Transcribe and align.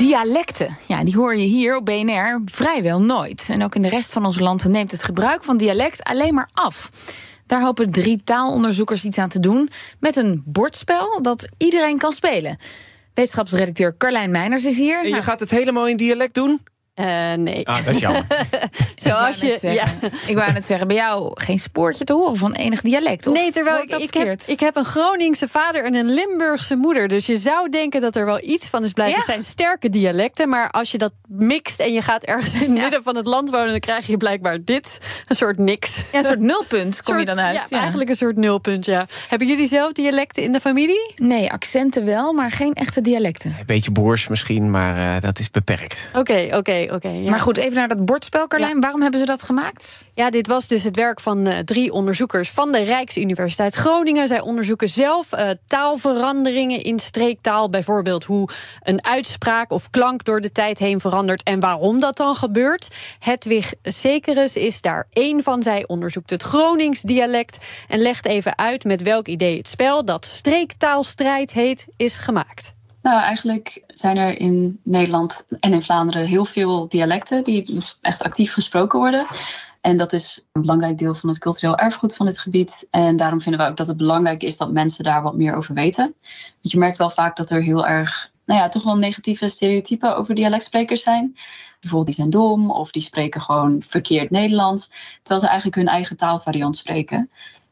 Dialecten, 0.00 0.76
ja, 0.88 1.04
die 1.04 1.16
hoor 1.16 1.36
je 1.36 1.46
hier 1.46 1.76
op 1.76 1.84
BNR 1.84 2.42
vrijwel 2.44 3.00
nooit. 3.00 3.46
En 3.50 3.62
ook 3.62 3.74
in 3.74 3.82
de 3.82 3.88
rest 3.88 4.12
van 4.12 4.24
ons 4.24 4.38
land 4.38 4.64
neemt 4.64 4.90
het 4.90 5.04
gebruik 5.04 5.44
van 5.44 5.56
dialect 5.56 6.02
alleen 6.02 6.34
maar 6.34 6.48
af. 6.52 6.90
Daar 7.46 7.62
hopen 7.62 7.92
drie 7.92 8.20
taalonderzoekers 8.24 9.04
iets 9.04 9.18
aan 9.18 9.28
te 9.28 9.40
doen 9.40 9.70
met 9.98 10.16
een 10.16 10.42
bordspel 10.44 11.22
dat 11.22 11.48
iedereen 11.56 11.98
kan 11.98 12.12
spelen. 12.12 12.56
Wetenschapsredacteur 13.14 13.96
Carlijn 13.96 14.30
Meiners 14.30 14.64
is 14.64 14.76
hier. 14.76 14.98
En 14.98 15.04
je 15.04 15.10
Nou, 15.10 15.22
gaat 15.22 15.40
het 15.40 15.50
helemaal 15.50 15.88
in 15.88 15.96
dialect 15.96 16.34
doen? 16.34 16.60
Eh, 17.00 17.38
nee. 17.38 17.66
Ah, 17.68 17.84
dat 17.84 17.94
is 17.94 18.00
jammer. 18.00 18.24
Zoals 18.94 19.40
je. 19.40 19.46
Ja. 19.46 19.58
zeggen- 19.58 19.98
Ik 20.26 20.36
wou 20.36 20.52
net 20.52 20.64
zeggen, 20.66 20.86
bij 20.86 20.96
jou 20.96 21.30
geen 21.34 21.58
spoortje 21.58 22.04
te 22.04 22.12
horen 22.12 22.36
van 22.36 22.52
enig 22.52 22.80
dialect, 22.80 23.26
of 23.26 23.34
Nee, 23.34 23.52
terwijl 23.52 23.82
ik, 23.82 23.90
dat 23.90 24.02
ik, 24.02 24.14
heb, 24.14 24.22
verkeerd? 24.22 24.48
ik 24.48 24.60
heb 24.60 24.76
een 24.76 24.84
Groningse 24.84 25.48
vader 25.48 25.84
en 25.84 25.94
een 25.94 26.10
Limburgse 26.14 26.76
moeder. 26.76 27.08
Dus 27.08 27.26
je 27.26 27.36
zou 27.36 27.68
denken 27.68 28.00
dat 28.00 28.16
er 28.16 28.24
wel 28.24 28.40
iets 28.42 28.66
van 28.66 28.84
is 28.84 28.92
blijven. 28.92 29.14
Ja. 29.14 29.22
Het 29.22 29.30
zijn 29.32 29.44
sterke 29.44 29.90
dialecten. 29.90 30.48
Maar 30.48 30.70
als 30.70 30.90
je 30.90 30.98
dat 30.98 31.12
mixt 31.28 31.80
en 31.80 31.92
je 31.92 32.02
gaat 32.02 32.24
ergens 32.24 32.54
in 32.54 32.60
het 32.60 32.68
Ja. 32.76 32.82
midden 32.82 33.02
van 33.02 33.16
het 33.16 33.26
land 33.26 33.50
wonen... 33.50 33.68
dan 33.70 33.80
krijg 33.80 34.06
je 34.06 34.16
blijkbaar 34.16 34.58
dit. 34.64 34.98
Een 35.26 35.36
soort 35.36 35.58
niks. 35.58 35.96
Ja, 36.12 36.18
een 36.18 36.24
soort 36.24 36.40
nulpunt 36.40 37.02
kom 37.02 37.18
je 37.18 37.24
dan 37.24 37.40
uit. 37.40 37.66
Ja, 37.68 37.78
eigenlijk 37.78 38.10
een 38.10 38.16
soort 38.16 38.36
nulpunt, 38.36 38.84
ja. 38.84 39.06
Hebben 39.28 39.48
jullie 39.48 39.66
zelf 39.66 39.92
dialecten 39.92 40.42
in 40.42 40.52
de 40.52 40.60
familie? 40.60 41.12
Nee, 41.16 41.50
accenten 41.52 42.04
wel, 42.04 42.32
maar 42.32 42.50
geen 42.50 42.74
echte 42.74 43.00
dialecten. 43.00 43.54
Een 43.58 43.66
beetje 43.66 43.90
boers 43.90 44.28
misschien, 44.28 44.70
maar 44.70 44.96
eh, 45.16 45.22
dat 45.22 45.38
is 45.38 45.50
beperkt. 45.50 46.10
Oké, 46.14 46.48
oké, 46.52 46.86
oké. 46.92 47.08
ja. 47.08 47.30
Maar 47.30 47.40
goed, 47.40 47.56
even 47.56 47.74
naar 47.74 47.88
dat 47.88 48.04
bordspel, 48.04 48.46
Carlijn. 48.48 48.80
Waarom 48.80 49.02
hebben 49.02 49.20
ze 49.20 49.26
dat 49.26 49.42
gemaakt? 49.42 50.06
Ja, 50.14 50.30
dit 50.30 50.46
was 50.46 50.68
dus 50.68 50.84
het 50.84 50.96
werk 50.96 51.20
van 51.20 51.46
eh, 51.46 51.58
drie 51.58 51.92
onderzoekers 51.92 52.50
van 52.50 52.72
de 52.72 52.82
Rijksuniversiteit 52.82 53.74
Groningen. 53.74 54.28
Zij 54.28 54.40
onderzoeken 54.40 54.88
zelf 54.88 55.32
eh, 55.32 55.50
taalveranderingen 55.66 56.82
in 56.82 56.98
streektaal. 56.98 57.68
Bijvoorbeeld 57.68 58.24
hoe 58.24 58.48
een 58.82 59.04
uitspraak 59.04 59.70
of 59.70 59.90
klank 59.90 60.24
door 60.24 60.40
de 60.40 60.52
tijd 60.52 60.78
heen 60.78 61.00
verandert 61.00 61.42
en 61.42 61.60
waarom 61.60 62.00
dat 62.00 62.16
dan 62.16 62.34
gebeurt. 62.34 62.88
Hedwig 63.18 63.72
Sekerus 63.82 64.56
is 64.56 64.80
daar 64.80 65.06
één 65.12 65.42
van. 65.42 65.62
Zij 65.62 65.84
onderzoekt 65.86 66.30
het 66.30 66.42
Gronings 66.42 67.02
dialect 67.02 67.58
en 67.88 67.98
legt 67.98 68.26
even 68.26 68.58
uit 68.58 68.84
met 68.84 69.02
welk 69.02 69.28
idee 69.28 69.56
het 69.56 69.68
spel 69.68 70.04
dat 70.04 70.24
streektaalstrijd 70.24 71.52
heet 71.52 71.86
is 71.96 72.18
gemaakt. 72.18 72.78
Nou, 73.02 73.20
eigenlijk 73.20 73.82
zijn 73.86 74.16
er 74.16 74.38
in 74.38 74.80
Nederland 74.84 75.46
en 75.60 75.72
in 75.72 75.82
Vlaanderen 75.82 76.26
heel 76.26 76.44
veel 76.44 76.88
dialecten 76.88 77.44
die 77.44 77.82
echt 78.00 78.22
actief 78.22 78.52
gesproken 78.52 78.98
worden. 78.98 79.26
En 79.80 79.96
dat 79.96 80.12
is 80.12 80.46
een 80.52 80.60
belangrijk 80.60 80.98
deel 80.98 81.14
van 81.14 81.28
het 81.28 81.38
cultureel 81.38 81.76
erfgoed 81.76 82.16
van 82.16 82.26
dit 82.26 82.38
gebied. 82.38 82.86
En 82.90 83.16
daarom 83.16 83.40
vinden 83.40 83.60
we 83.60 83.66
ook 83.66 83.76
dat 83.76 83.86
het 83.86 83.96
belangrijk 83.96 84.42
is 84.42 84.56
dat 84.56 84.72
mensen 84.72 85.04
daar 85.04 85.22
wat 85.22 85.36
meer 85.36 85.54
over 85.54 85.74
weten. 85.74 86.14
Want 86.60 86.72
je 86.72 86.78
merkt 86.78 86.98
wel 86.98 87.10
vaak 87.10 87.36
dat 87.36 87.50
er 87.50 87.62
heel 87.62 87.86
erg, 87.86 88.30
nou 88.44 88.60
ja, 88.60 88.68
toch 88.68 88.82
wel 88.82 88.96
negatieve 88.96 89.48
stereotypen 89.48 90.16
over 90.16 90.34
dialectsprekers 90.34 91.02
zijn. 91.02 91.36
Bijvoorbeeld 91.80 92.16
die 92.16 92.24
zijn 92.24 92.30
dom 92.30 92.70
of 92.70 92.90
die 92.90 93.02
spreken 93.02 93.40
gewoon 93.40 93.82
verkeerd 93.82 94.30
Nederlands. 94.30 94.90
Terwijl 95.22 95.40
ze 95.40 95.46
eigenlijk 95.46 95.76
hun 95.76 95.88
eigen 95.88 96.16
taalvariant 96.16 96.76
spreken. 96.76 97.30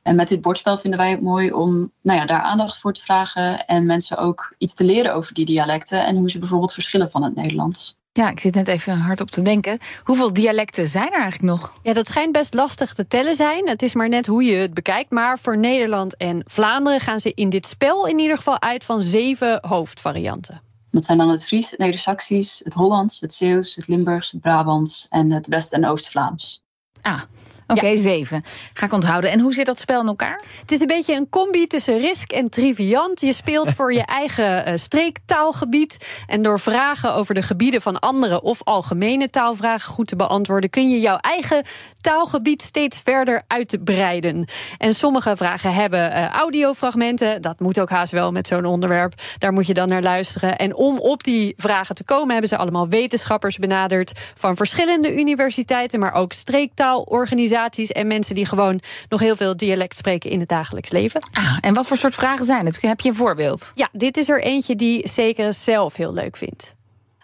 En 0.08 0.16
met 0.16 0.28
dit 0.28 0.40
bordspel 0.40 0.76
vinden 0.78 1.00
wij 1.00 1.10
het 1.10 1.20
mooi 1.20 1.52
om 1.52 1.92
nou 2.02 2.18
ja, 2.18 2.26
daar 2.26 2.40
aandacht 2.40 2.78
voor 2.78 2.92
te 2.92 3.00
vragen. 3.00 3.66
En 3.66 3.86
mensen 3.86 4.16
ook 4.18 4.54
iets 4.58 4.74
te 4.74 4.84
leren 4.84 5.14
over 5.14 5.34
die 5.34 5.44
dialecten. 5.44 6.06
En 6.06 6.16
hoe 6.16 6.30
ze 6.30 6.38
bijvoorbeeld 6.38 6.72
verschillen 6.72 7.10
van 7.10 7.22
het 7.22 7.34
Nederlands. 7.34 7.96
Ja, 8.12 8.30
ik 8.30 8.40
zit 8.40 8.54
net 8.54 8.68
even 8.68 8.98
hard 8.98 9.20
op 9.20 9.30
te 9.30 9.42
denken. 9.42 9.78
Hoeveel 10.04 10.32
dialecten 10.32 10.88
zijn 10.88 11.12
er 11.12 11.20
eigenlijk 11.20 11.52
nog? 11.52 11.72
Ja, 11.82 11.92
dat 11.92 12.06
schijnt 12.06 12.32
best 12.32 12.54
lastig 12.54 12.94
te 12.94 13.08
tellen 13.08 13.36
zijn. 13.36 13.68
Het 13.68 13.82
is 13.82 13.94
maar 13.94 14.08
net 14.08 14.26
hoe 14.26 14.44
je 14.44 14.54
het 14.54 14.74
bekijkt. 14.74 15.10
Maar 15.10 15.38
voor 15.38 15.58
Nederland 15.58 16.16
en 16.16 16.42
Vlaanderen 16.46 17.00
gaan 17.00 17.20
ze 17.20 17.32
in 17.34 17.48
dit 17.48 17.66
spel 17.66 18.06
in 18.06 18.18
ieder 18.18 18.36
geval 18.36 18.60
uit 18.60 18.84
van 18.84 19.00
zeven 19.00 19.58
hoofdvarianten. 19.60 20.62
Dat 20.90 21.04
zijn 21.04 21.18
dan 21.18 21.28
het 21.28 21.44
Fries, 21.44 21.70
het 21.70 21.78
Neder-Saxisch, 21.78 22.60
het 22.64 22.74
Hollands, 22.74 23.20
het 23.20 23.32
Zeeuws, 23.32 23.74
het 23.74 23.86
Limburgs, 23.86 24.30
het 24.30 24.40
Brabants 24.40 25.06
en 25.10 25.30
het 25.30 25.46
West- 25.46 25.72
en 25.72 25.86
Oost-Vlaams. 25.86 26.62
Ah, 27.02 27.20
oké, 27.68 27.96
zeven. 27.96 28.42
Ga 28.72 28.86
ik 28.86 28.92
onthouden. 28.92 29.30
En 29.30 29.40
hoe 29.40 29.54
zit 29.54 29.66
dat 29.66 29.80
spel 29.80 30.00
in 30.00 30.06
elkaar? 30.06 30.42
Het 30.60 30.72
is 30.72 30.80
een 30.80 30.86
beetje 30.86 31.14
een 31.14 31.28
combi 31.28 31.66
tussen 31.66 31.98
risk 31.98 32.32
en 32.32 32.50
triviant. 32.50 33.20
Je 33.20 33.32
speelt 33.32 33.72
voor 33.72 33.92
je 33.92 34.04
eigen 34.20 34.64
eh, 34.64 34.76
streektaalgebied. 34.76 35.96
En 36.26 36.42
door 36.42 36.60
vragen 36.60 37.14
over 37.14 37.34
de 37.34 37.42
gebieden 37.42 37.82
van 37.82 37.98
anderen 37.98 38.42
of 38.42 38.60
algemene 38.64 39.30
taalvragen 39.30 39.92
goed 39.92 40.06
te 40.06 40.16
beantwoorden, 40.16 40.70
kun 40.70 40.90
je 40.90 41.00
jouw 41.00 41.16
eigen 41.16 41.62
taalgebied 42.00 42.62
steeds 42.62 43.00
verder 43.04 43.42
uitbreiden. 43.46 44.44
En 44.78 44.94
sommige 44.94 45.36
vragen 45.36 45.74
hebben 45.74 46.12
eh, 46.12 46.28
audiofragmenten. 46.28 47.42
Dat 47.42 47.60
moet 47.60 47.80
ook 47.80 47.90
haast 47.90 48.12
wel 48.12 48.32
met 48.32 48.46
zo'n 48.46 48.64
onderwerp. 48.64 49.14
Daar 49.38 49.52
moet 49.52 49.66
je 49.66 49.74
dan 49.74 49.88
naar 49.88 50.02
luisteren. 50.02 50.58
En 50.58 50.74
om 50.74 50.98
op 50.98 51.24
die 51.24 51.54
vragen 51.56 51.94
te 51.94 52.04
komen, 52.04 52.30
hebben 52.30 52.48
ze 52.48 52.56
allemaal 52.56 52.88
wetenschappers 52.88 53.56
benaderd 53.56 54.12
van 54.34 54.56
verschillende 54.56 55.18
universiteiten, 55.18 56.00
maar 56.00 56.14
ook 56.14 56.32
streektaalorganisaties 56.32 57.56
en 57.66 58.06
mensen 58.06 58.34
die 58.34 58.46
gewoon 58.46 58.80
nog 59.08 59.20
heel 59.20 59.36
veel 59.36 59.56
dialect 59.56 59.96
spreken 59.96 60.30
in 60.30 60.40
het 60.40 60.48
dagelijks 60.48 60.90
leven. 60.90 61.20
Ah, 61.32 61.58
en 61.60 61.74
wat 61.74 61.86
voor 61.86 61.96
soort 61.96 62.14
vragen 62.14 62.44
zijn 62.44 62.66
het? 62.66 62.80
Heb 62.80 63.00
je 63.00 63.08
een 63.08 63.14
voorbeeld? 63.14 63.70
Ja, 63.74 63.88
dit 63.92 64.16
is 64.16 64.28
er 64.28 64.42
eentje 64.42 64.76
die 64.76 65.08
zeker 65.08 65.52
zelf 65.52 65.96
heel 65.96 66.12
leuk 66.12 66.36
vindt. 66.36 66.74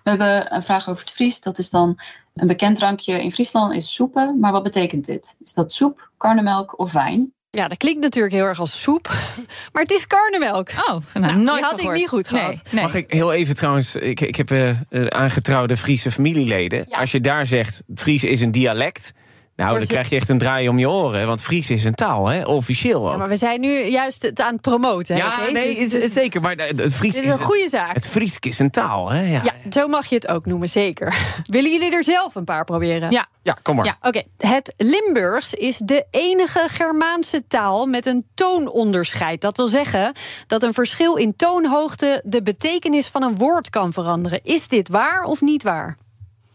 We 0.02 0.10
hebben 0.10 0.54
een 0.54 0.62
vraag 0.62 0.88
over 0.88 1.02
het 1.04 1.12
Fries. 1.12 1.40
Dat 1.40 1.58
is 1.58 1.70
dan 1.70 2.00
een 2.34 2.46
bekend 2.46 2.76
drankje 2.76 3.22
in 3.22 3.32
Friesland 3.32 3.74
is 3.74 3.94
soepen. 3.94 4.38
Maar 4.40 4.52
wat 4.52 4.62
betekent 4.62 5.04
dit? 5.04 5.36
Is 5.40 5.52
dat 5.52 5.72
soep, 5.72 6.10
karnemelk 6.16 6.78
of 6.78 6.92
wijn? 6.92 7.32
Ja, 7.50 7.68
dat 7.68 7.78
klinkt 7.78 8.02
natuurlijk 8.02 8.34
heel 8.34 8.44
erg 8.44 8.60
als 8.60 8.82
soep, 8.82 9.08
maar 9.72 9.82
het 9.82 9.90
is 9.90 10.06
karnemelk. 10.06 10.68
Oh, 10.70 10.86
nou, 10.86 11.00
Nou, 11.14 11.34
nooit 11.36 11.44
die 11.44 11.46
had 11.46 11.62
van 11.62 11.72
ik 11.72 11.78
gehoord. 11.78 11.98
niet 11.98 12.08
goed 12.08 12.28
gehad. 12.28 12.62
nee. 12.70 12.82
Mag 12.82 12.94
ik 12.94 13.12
heel 13.12 13.32
even 13.32 13.54
trouwens, 13.54 13.96
ik, 13.96 14.20
ik 14.20 14.36
heb 14.36 14.50
eh, 14.50 14.68
eh, 14.70 14.76
aangetrouwde 15.08 15.76
Friese 15.76 16.10
familieleden. 16.10 16.84
Ja. 16.88 16.98
Als 16.98 17.12
je 17.12 17.20
daar 17.20 17.46
zegt, 17.46 17.82
Fries 17.94 18.24
is 18.24 18.40
een 18.40 18.50
dialect... 18.50 19.12
Nou, 19.56 19.78
dan 19.78 19.87
krijg 19.87 20.09
je 20.10 20.16
echt 20.16 20.28
een 20.28 20.38
draai 20.38 20.69
om 20.69 20.78
je 20.78 20.88
oren. 20.88 21.26
Want 21.26 21.42
Fries 21.42 21.70
is 21.70 21.84
een 21.84 21.94
taal, 21.94 22.26
hè? 22.28 22.44
officieel 22.44 23.04
Ja, 23.06 23.12
ook. 23.12 23.19
maar 23.19 23.28
we 23.28 23.37
zijn 23.37 23.60
nu 23.60 23.84
juist 23.84 24.22
het 24.22 24.41
aan 24.41 24.53
het 24.53 24.60
promoten. 24.60 25.15
hè, 25.16 25.20
Ja, 25.22 25.50
nee, 25.53 25.66
Dus- 25.69 25.78
is, 25.78 25.91
dus 25.91 26.03
is 26.04 26.12
zeker. 26.12 26.41
Maar 26.41 26.56
de- 26.56 26.62
het 26.62 26.94
Fries 26.94 27.15
dit 27.15 27.25
is 27.25 27.31
een 27.32 27.38
goede 27.41 27.69
zaak. 27.69 27.94
Het 27.94 28.09
Fries 28.09 28.37
is 28.41 28.59
een 28.59 28.70
taal, 28.70 29.10
hè? 29.10 29.20
Ja, 29.20 29.41
Ja, 29.44 29.53
zo 29.70 29.88
mag 29.88 30.06
je 30.06 30.14
het 30.14 30.28
ook 30.28 30.47
noemen, 30.47 30.69
zeker. 30.69 31.14
Willen 31.44 31.70
jullie 31.72 31.93
er 31.93 32.04
zelf 32.04 32.34
een 32.34 32.44
paar 32.44 32.64
proberen? 32.64 33.10
Ja. 33.10 33.26
Ja, 33.43 33.56
kom 33.62 33.76
maar. 33.76 33.84
Ja, 33.84 33.97
oké. 34.00 34.22
Het 34.38 34.75
Limburgs 34.76 35.54
is 35.54 35.78
de 35.78 36.06
enige 36.10 36.64
Germaanse 36.69 37.44
taal 37.48 37.87
met 37.87 38.06
een 38.06 38.26
toononderscheid. 38.34 39.41
Dat 39.41 39.56
wil 39.56 39.69
zeggen 39.69 40.12
dat 40.47 40.62
een 40.62 40.75
verschil 40.75 41.14
in 41.16 41.37
toonhoogte 41.37 42.22
de 42.25 42.43
betekenis 42.43 43.06
van 43.06 43.22
een 43.22 43.37
woord 43.37 43.70
kan 43.70 43.93
veranderen. 43.93 44.41
Is 44.43 44.69
dit 44.69 44.88
waar 44.88 45.22
of 45.25 45.41
niet 45.41 45.62
waar? 45.62 45.97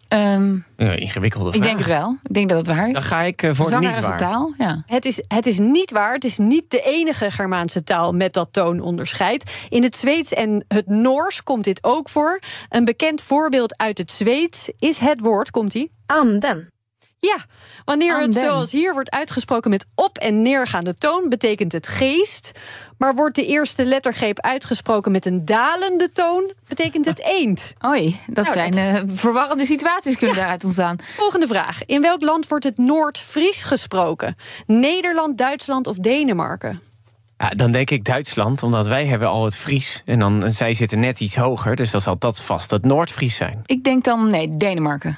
Ehm, 0.09 0.57
Ja, 0.77 0.91
ingewikkelde 0.91 1.51
ik 1.53 1.63
denk 1.63 1.77
het 1.77 1.87
wel. 1.87 2.17
Ik 2.23 2.33
denk 2.33 2.49
dat 2.49 2.57
het 2.57 2.75
waar 2.75 2.87
is. 2.87 2.93
Dan 2.93 3.01
ga 3.01 3.21
ik 3.21 3.43
eh, 3.43 3.51
voor 3.53 3.79
niet 3.79 3.99
waar. 3.99 4.17
taal, 4.17 4.53
ja. 4.57 4.83
Het 4.85 5.05
is, 5.05 5.23
het 5.27 5.45
is 5.45 5.59
niet 5.59 5.91
waar. 5.91 6.13
Het 6.13 6.23
is 6.23 6.37
niet 6.37 6.71
de 6.71 6.81
enige 6.81 7.31
Germaanse 7.31 7.83
taal 7.83 8.11
met 8.11 8.33
dat 8.33 8.47
toononderscheid. 8.51 9.65
In 9.69 9.83
het 9.83 9.95
Zweeds 9.95 10.33
en 10.33 10.65
het 10.67 10.87
Noors 10.87 11.43
komt 11.43 11.63
dit 11.63 11.83
ook 11.83 12.09
voor. 12.09 12.39
Een 12.69 12.85
bekend 12.85 13.21
voorbeeld 13.21 13.77
uit 13.77 13.97
het 13.97 14.11
Zweeds 14.11 14.71
is 14.77 14.99
het 14.99 15.19
woord, 15.19 15.51
komt 15.51 15.73
ie? 15.73 15.91
Anden. 16.05 16.69
Ja, 17.19 17.37
wanneer 17.85 18.21
het 18.21 18.35
zoals 18.35 18.71
hier 18.71 18.93
wordt 18.93 19.11
uitgesproken 19.11 19.69
met 19.69 19.85
op- 19.95 20.17
en 20.17 20.41
neergaande 20.41 20.93
toon, 20.93 21.29
betekent 21.29 21.71
het 21.71 21.87
geest. 21.87 22.51
Maar 22.97 23.15
wordt 23.15 23.35
de 23.35 23.45
eerste 23.45 23.85
lettergreep 23.85 24.41
uitgesproken 24.41 25.11
met 25.11 25.25
een 25.25 25.45
dalende 25.45 26.09
toon, 26.13 26.53
betekent 26.67 27.05
het 27.05 27.19
eend. 27.19 27.73
Oei, 27.85 28.19
dat 28.27 28.45
Nou, 28.45 28.57
zijn 28.57 28.73
eh, 28.73 29.01
verwarrende 29.07 29.65
situaties 29.65 30.17
kunnen 30.17 30.35
daaruit 30.35 30.63
ontstaan. 30.63 30.97
Volgende 31.15 31.47
vraag. 31.47 31.85
In 31.85 32.01
welk 32.01 32.21
land 32.21 32.47
wordt 32.47 32.63
het 32.63 32.77
Noord-Fries 32.77 33.63
gesproken? 33.63 34.35
Nederland, 34.65 35.37
Duitsland 35.37 35.87
of 35.87 35.97
Denemarken? 35.97 36.81
Ja, 37.37 37.49
dan 37.49 37.71
denk 37.71 37.89
ik 37.89 38.05
Duitsland, 38.05 38.63
omdat 38.63 38.87
wij 38.87 39.05
hebben 39.05 39.27
al 39.27 39.45
het 39.45 39.55
Fries. 39.55 40.01
En 40.05 40.19
dan 40.19 40.43
en 40.43 40.51
zij 40.51 40.73
zitten 40.73 40.99
net 40.99 41.19
iets 41.19 41.35
hoger, 41.35 41.75
dus 41.75 41.91
dan 41.91 42.01
zal 42.01 42.17
dat 42.17 42.39
vast 42.39 42.71
het 42.71 42.85
Noordfries 42.85 43.35
zijn. 43.35 43.61
Ik 43.65 43.83
denk 43.83 44.03
dan, 44.03 44.29
nee, 44.29 44.57
Denemarken. 44.57 45.17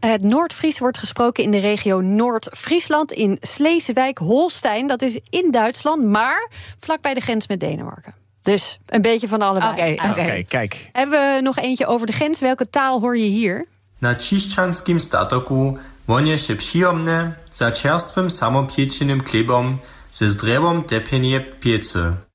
Het 0.00 0.22
Noordfries 0.22 0.78
wordt 0.78 0.98
gesproken 0.98 1.44
in 1.44 1.50
de 1.50 1.58
regio 1.58 2.00
Noord-Friesland 2.00 3.12
in 3.12 3.38
Sleeswijk-Holstein. 3.40 4.86
Dat 4.86 5.02
is 5.02 5.18
in 5.30 5.50
Duitsland, 5.50 6.04
maar 6.04 6.50
vlakbij 6.78 7.14
de 7.14 7.20
grens 7.20 7.48
met 7.48 7.60
Denemarken. 7.60 8.14
Dus 8.42 8.78
een 8.86 9.02
beetje 9.02 9.28
van 9.28 9.42
allebei. 9.42 9.92
Oké, 9.92 10.08
oké. 10.08 10.42
Kijk. 10.42 10.88
Hebben 10.92 11.34
we 11.34 11.42
nog 11.42 11.56
eentje 11.58 11.86
over 11.86 12.06
de 12.06 12.12
grens? 12.12 12.40
Welke 12.40 12.70
taal 12.70 13.00
hoor 13.00 13.16
je 13.16 13.24
hier? 13.24 13.66
naciszczanskim 14.00 15.00
statoku 15.00 15.74
wonie 16.06 16.38
się 16.38 16.56
przyjemne 16.56 17.32
za 17.52 17.70
czerstwym 17.70 18.30
samopieczonym 18.30 19.20
chlebom 19.20 19.78
ze 20.10 20.28
zdrewom 20.28 20.82
depenie 20.86 21.40
piecy. 21.40 22.27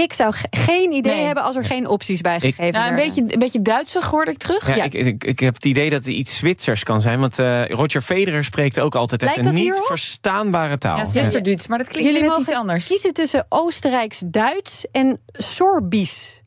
Ik 0.00 0.12
zou 0.12 0.32
ge- 0.32 0.46
geen 0.50 0.92
idee 0.92 1.14
Nee. 1.14 1.24
hebben 1.24 1.44
als 1.44 1.56
er 1.56 1.64
geen 1.64 1.86
opties 1.88 2.20
bij 2.20 2.40
gegeven 2.40 2.72
Nou, 2.72 2.88
een, 2.90 2.94
werden. 2.96 3.14
beetje, 3.14 3.32
een 3.34 3.38
beetje 3.38 3.62
Duitsig 3.62 4.04
hoorde 4.06 4.30
ik 4.30 4.38
terug. 4.38 4.66
Ja, 4.66 4.74
Ja. 4.74 4.84
Ik, 4.84 4.92
ik, 4.94 5.24
ik 5.24 5.40
heb 5.40 5.54
het 5.54 5.64
idee 5.64 5.90
dat 5.90 6.04
het 6.04 6.14
iets 6.14 6.36
Zwitsers 6.36 6.82
kan 6.82 7.00
zijn. 7.00 7.20
Want 7.20 7.38
eh, 7.38 7.66
Roger 7.68 8.00
Federer 8.02 8.44
spreekt 8.44 8.80
ook 8.80 8.94
altijd 8.94 9.22
echt 9.22 9.36
een 9.36 9.44
niet 9.44 9.54
hierop? 9.54 9.84
verstaanbare 9.86 10.78
taal. 10.78 10.96
Ja, 10.96 11.04
Zwitser-Duits, 11.04 11.66
maar 11.66 11.78
dat 11.78 11.88
klinkt 11.88 12.10
Jullie 12.12 12.38
iets 12.40 12.52
anders. 12.52 12.86
kiezen 12.86 13.12
tussen 13.14 13.46
Oostenrijks-Duits 13.48 14.86
en 14.92 15.20
Sorbisch. 15.32 16.40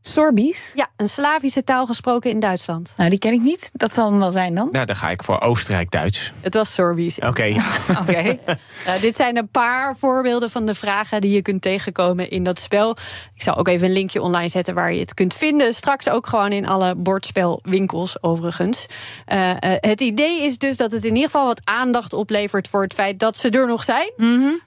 Sorbisch? 0.00 0.72
Ja, 0.74 0.88
een 0.96 1.08
Slavische 1.08 1.64
taal 1.64 1.86
gesproken 1.86 2.30
in 2.30 2.40
Duitsland. 2.40 2.94
Nou, 2.96 3.10
die 3.10 3.18
ken 3.18 3.32
ik 3.32 3.40
niet. 3.40 3.70
Dat 3.72 3.94
zal 3.94 4.10
hem 4.10 4.18
wel 4.18 4.30
zijn 4.30 4.54
dan. 4.54 4.68
Nou, 4.72 4.86
dan 4.86 4.96
ga 4.96 5.10
ik 5.10 5.22
voor 5.22 5.40
Oostenrijk-Duits. 5.40 6.32
Het 6.40 6.54
was 6.54 6.74
Sorbisch. 6.74 7.18
Oké. 7.18 7.54
Oké. 8.02 8.38
Uh, 8.86 9.00
dit 9.00 9.16
zijn 9.16 9.36
een 9.36 9.48
paar 9.48 9.96
voorbeelden 9.96 10.50
van 10.50 10.66
de 10.66 10.74
vragen 10.74 11.20
die 11.20 11.30
je 11.30 11.42
kunt 11.42 11.62
tegenkomen 11.62 12.30
in 12.30 12.42
dat 12.42 12.58
spel. 12.58 12.96
Ik 13.38 13.44
zal 13.44 13.56
ook 13.56 13.68
even 13.68 13.86
een 13.86 13.92
linkje 13.92 14.22
online 14.22 14.48
zetten 14.48 14.74
waar 14.74 14.92
je 14.92 15.00
het 15.00 15.14
kunt 15.14 15.34
vinden. 15.34 15.74
Straks 15.74 16.08
ook 16.08 16.26
gewoon 16.26 16.52
in 16.52 16.66
alle 16.66 16.94
bordspelwinkels, 16.94 18.22
overigens. 18.22 18.86
Uh, 19.32 19.48
uh, 19.50 19.54
het 19.60 20.00
idee 20.00 20.42
is 20.42 20.58
dus 20.58 20.76
dat 20.76 20.92
het 20.92 21.04
in 21.04 21.14
ieder 21.14 21.30
geval 21.30 21.46
wat 21.46 21.60
aandacht 21.64 22.12
oplevert 22.12 22.68
voor 22.68 22.82
het 22.82 22.94
feit 22.94 23.18
dat 23.18 23.36
ze 23.36 23.50
er 23.50 23.66
nog 23.66 23.84
zijn. 23.84 24.12
Um, 24.18 24.58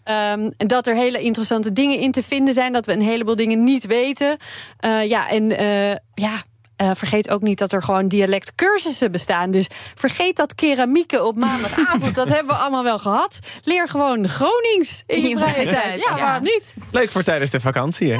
en 0.58 0.68
dat 0.68 0.88
er 0.88 0.96
hele 0.96 1.22
interessante 1.22 1.74
dingen 1.74 2.00
in 2.00 2.12
te 2.12 2.24
vinden 2.24 2.54
zijn. 2.54 2.74
Dat 2.74 2.86
we 2.86 2.94
een 2.94 3.02
heleboel 3.02 3.36
dingen 3.36 3.64
niet 3.64 3.86
weten. 3.86 4.38
Uh, 4.86 5.08
ja, 5.08 5.30
en 5.30 5.52
uh, 5.62 5.90
ja. 6.14 6.44
Uh, 6.82 6.92
vergeet 6.94 7.30
ook 7.30 7.42
niet 7.42 7.58
dat 7.58 7.72
er 7.72 7.84
gewoon 7.84 8.08
dialectcursussen 8.08 9.12
bestaan. 9.12 9.52
Dus 9.52 9.68
vergeet 9.96 10.36
dat 10.36 10.56
keramieken 10.56 11.26
op 11.26 11.36
maandagavond. 11.36 12.16
dat 12.16 12.30
hebben 12.36 12.56
we 12.56 12.62
allemaal 12.62 12.84
wel 12.84 13.00
gehad. 13.00 13.40
Leer 13.64 13.90
gewoon 13.90 14.28
Gronings 14.28 15.04
in 15.08 15.28
je 15.28 15.38
vrije 15.38 15.70
tijd. 15.70 16.02
Ja, 16.02 16.16
Ja. 16.18 16.22
waarom 16.24 16.44
niet? 16.44 16.76
Leuk 16.92 17.10
voor 17.10 17.24
tijdens 17.24 17.50
de 17.52 17.60
vakantie, 17.60 18.12
hè? 18.14 18.20